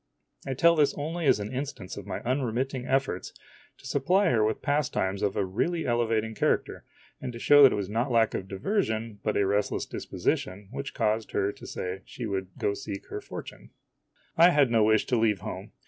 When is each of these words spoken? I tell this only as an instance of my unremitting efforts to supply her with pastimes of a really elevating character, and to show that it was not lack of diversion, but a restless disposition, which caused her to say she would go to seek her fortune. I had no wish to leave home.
I 0.47 0.55
tell 0.55 0.75
this 0.75 0.95
only 0.97 1.27
as 1.27 1.39
an 1.39 1.53
instance 1.53 1.95
of 1.95 2.07
my 2.07 2.21
unremitting 2.21 2.87
efforts 2.87 3.33
to 3.77 3.85
supply 3.85 4.31
her 4.31 4.43
with 4.43 4.63
pastimes 4.63 5.21
of 5.21 5.35
a 5.37 5.45
really 5.45 5.85
elevating 5.85 6.33
character, 6.33 6.85
and 7.21 7.31
to 7.33 7.37
show 7.37 7.61
that 7.61 7.71
it 7.71 7.75
was 7.75 7.87
not 7.87 8.09
lack 8.09 8.33
of 8.33 8.47
diversion, 8.47 9.19
but 9.21 9.37
a 9.37 9.45
restless 9.45 9.85
disposition, 9.85 10.69
which 10.71 10.95
caused 10.95 11.33
her 11.33 11.51
to 11.51 11.67
say 11.67 12.01
she 12.05 12.25
would 12.25 12.47
go 12.57 12.69
to 12.71 12.75
seek 12.75 13.09
her 13.09 13.21
fortune. 13.21 13.69
I 14.37 14.49
had 14.49 14.71
no 14.71 14.83
wish 14.85 15.05
to 15.05 15.19
leave 15.19 15.41
home. 15.41 15.71